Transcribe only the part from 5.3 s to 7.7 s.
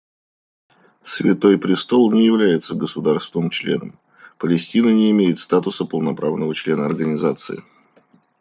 статуса полноправного члена Организации.